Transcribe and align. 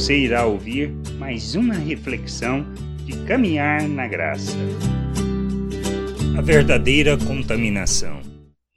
Você 0.00 0.16
irá 0.16 0.46
ouvir 0.46 0.90
mais 1.18 1.54
uma 1.54 1.74
reflexão 1.74 2.64
de 3.04 3.22
caminhar 3.26 3.86
na 3.86 4.08
graça. 4.08 4.56
A 6.38 6.40
verdadeira 6.40 7.18
contaminação. 7.18 8.22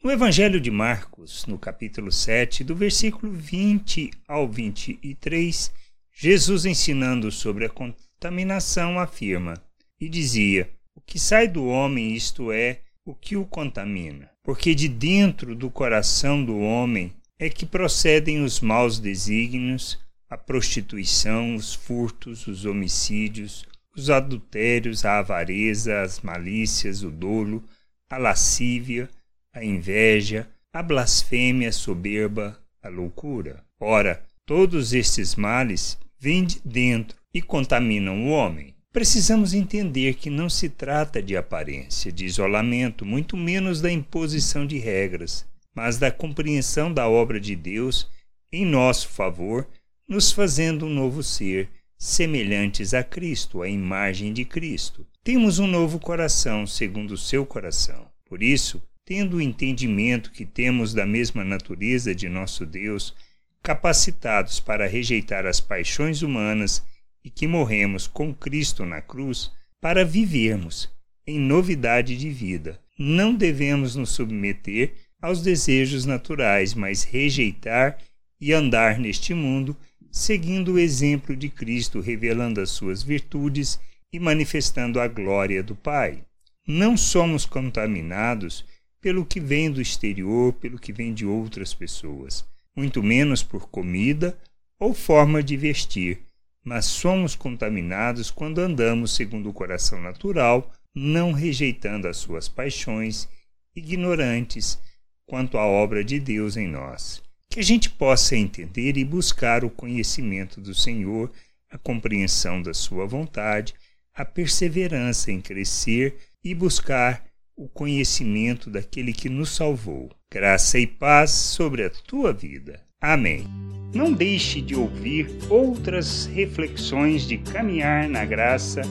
No 0.03 0.11
Evangelho 0.11 0.59
de 0.59 0.69
Marcos, 0.69 1.45
no 1.45 1.57
capítulo 1.57 2.11
7, 2.11 2.65
do 2.65 2.75
versículo 2.75 3.31
20 3.31 4.11
ao 4.27 4.49
23, 4.49 5.71
Jesus 6.11 6.65
ensinando 6.65 7.31
sobre 7.31 7.67
a 7.67 7.69
contaminação 7.69 8.99
afirma 8.99 9.53
e 10.01 10.09
dizia: 10.09 10.69
O 10.93 10.99
que 10.99 11.17
sai 11.17 11.47
do 11.47 11.65
homem, 11.67 12.13
isto 12.13 12.51
é, 12.51 12.81
o 13.05 13.15
que 13.15 13.37
o 13.37 13.45
contamina. 13.45 14.29
Porque 14.43 14.75
de 14.75 14.89
dentro 14.89 15.55
do 15.55 15.71
coração 15.71 16.43
do 16.43 16.59
homem 16.59 17.13
é 17.39 17.49
que 17.49 17.65
procedem 17.65 18.43
os 18.43 18.59
maus 18.59 18.99
desígnios, 18.99 20.02
a 20.33 20.37
prostituição, 20.37 21.53
os 21.53 21.75
furtos, 21.75 22.47
os 22.47 22.65
homicídios, 22.65 23.67
os 23.95 24.09
adultérios, 24.09 25.05
a 25.05 25.19
avareza, 25.19 26.01
as 26.01 26.21
malícias, 26.21 27.03
o 27.03 27.11
dolo, 27.11 27.63
a 28.09 28.17
lascívia, 28.17 29.07
a 29.53 29.63
inveja, 29.63 30.49
a 30.73 30.81
blasfêmia, 30.81 31.69
a 31.69 31.71
soberba, 31.71 32.59
a 32.81 32.89
loucura. 32.89 33.63
Ora, 33.79 34.23
todos 34.43 34.91
estes 34.91 35.35
males 35.35 35.99
vêm 36.19 36.43
de 36.43 36.59
dentro 36.65 37.15
e 37.31 37.39
contaminam 37.39 38.25
o 38.25 38.29
homem. 38.29 38.73
Precisamos 38.91 39.53
entender 39.53 40.15
que 40.15 40.31
não 40.31 40.49
se 40.49 40.67
trata 40.67 41.21
de 41.21 41.37
aparência, 41.37 42.11
de 42.11 42.25
isolamento, 42.25 43.05
muito 43.05 43.37
menos 43.37 43.81
da 43.81 43.91
imposição 43.91 44.65
de 44.65 44.79
regras, 44.79 45.45
mas 45.75 45.99
da 45.99 46.09
compreensão 46.09 46.91
da 46.91 47.07
obra 47.07 47.39
de 47.39 47.55
Deus 47.55 48.09
em 48.51 48.65
nosso 48.65 49.09
favor 49.09 49.67
nos 50.07 50.31
fazendo 50.31 50.85
um 50.85 50.89
novo 50.89 51.23
ser, 51.23 51.69
semelhantes 51.97 52.93
a 52.93 53.03
Cristo, 53.03 53.61
a 53.61 53.69
imagem 53.69 54.33
de 54.33 54.43
Cristo. 54.43 55.07
Temos 55.23 55.59
um 55.59 55.67
novo 55.67 55.99
coração, 55.99 56.67
segundo 56.67 57.11
o 57.11 57.17
seu 57.17 57.45
coração. 57.45 58.07
Por 58.25 58.43
isso, 58.43 58.81
tendo 59.05 59.37
o 59.37 59.41
entendimento 59.41 60.31
que 60.31 60.45
temos 60.45 60.93
da 60.93 61.05
mesma 61.05 61.43
natureza 61.43 62.13
de 62.13 62.27
nosso 62.27 62.65
Deus, 62.65 63.15
capacitados 63.61 64.59
para 64.59 64.87
rejeitar 64.87 65.45
as 65.45 65.61
paixões 65.61 66.21
humanas 66.21 66.83
e 67.23 67.29
que 67.29 67.47
morremos 67.47 68.05
com 68.05 68.33
Cristo 68.33 68.85
na 68.85 69.01
cruz, 69.01 69.51
para 69.79 70.03
vivermos 70.03 70.89
em 71.25 71.39
novidade 71.39 72.17
de 72.17 72.29
vida. 72.29 72.79
Não 72.99 73.33
devemos 73.33 73.95
nos 73.95 74.09
submeter 74.09 74.93
aos 75.21 75.41
desejos 75.41 76.05
naturais, 76.05 76.73
mas 76.73 77.03
rejeitar 77.03 77.97
e 78.39 78.51
andar 78.51 78.99
neste 78.99 79.33
mundo 79.33 79.75
seguindo 80.15 80.73
o 80.73 80.79
exemplo 80.79 81.35
de 81.35 81.49
Cristo, 81.49 81.99
revelando 81.99 82.61
as 82.61 82.69
suas 82.69 83.01
virtudes 83.01 83.79
e 84.13 84.19
manifestando 84.19 85.01
a 85.01 85.07
glória 85.07 85.63
do 85.63 85.75
Pai. 85.75 86.23
Não 86.67 86.95
somos 86.95 87.47
contaminados 87.47 88.63
pelo 89.01 89.25
que 89.25 89.39
vem 89.39 89.71
do 89.71 89.81
exterior, 89.81 90.53
pelo 90.53 90.77
que 90.77 90.93
vem 90.93 91.15
de 91.15 91.25
outras 91.25 91.73
pessoas, 91.73 92.45
muito 92.75 93.01
menos 93.01 93.41
por 93.41 93.67
comida 93.69 94.37
ou 94.79 94.93
forma 94.93 95.41
de 95.41 95.57
vestir, 95.57 96.19
mas 96.63 96.85
somos 96.85 97.35
contaminados 97.35 98.29
quando 98.29 98.59
andamos 98.59 99.15
segundo 99.15 99.49
o 99.49 99.53
coração 99.53 99.99
natural, 99.99 100.71
não 100.93 101.31
rejeitando 101.31 102.07
as 102.07 102.17
suas 102.17 102.47
paixões, 102.47 103.27
ignorantes 103.75 104.77
quanto 105.25 105.57
à 105.57 105.65
obra 105.65 106.03
de 106.03 106.19
Deus 106.19 106.55
em 106.55 106.67
nós 106.67 107.23
que 107.53 107.59
a 107.59 107.63
gente 107.63 107.87
possa 107.87 108.35
entender 108.35 108.97
e 108.97 109.05
buscar 109.05 109.63
o 109.63 109.69
conhecimento 109.69 110.59
do 110.59 110.73
Senhor, 110.73 111.31
a 111.69 111.77
compreensão 111.77 112.59
da 112.59 112.73
Sua 112.73 113.05
vontade, 113.05 113.75
a 114.11 114.25
perseverança 114.25 115.31
em 115.31 115.39
crescer 115.39 116.17
e 116.43 116.55
buscar 116.55 117.23
o 117.55 117.69
conhecimento 117.69 118.71
daquele 118.71 119.13
que 119.13 119.29
nos 119.29 119.55
salvou. 119.55 120.09
Graça 120.33 120.79
e 120.79 120.87
paz 120.87 121.29
sobre 121.29 121.85
a 121.85 121.91
tua 121.91 122.33
vida. 122.33 122.81
Amém. 122.99 123.47
Não 123.93 124.11
deixe 124.11 124.59
de 124.59 124.73
ouvir 124.73 125.27
outras 125.47 126.25
reflexões 126.25 127.21
de 127.21 127.37
caminhar 127.37 128.09
na 128.09 128.25
graça 128.25 128.81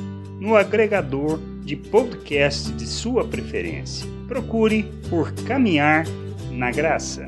no 0.40 0.54
agregador 0.54 1.40
de 1.64 1.74
podcast 1.74 2.70
de 2.74 2.86
sua 2.86 3.26
preferência. 3.26 4.06
Procure 4.28 4.84
por 5.10 5.32
Caminhar 5.32 6.04
na 6.52 6.70
Graça. 6.70 7.26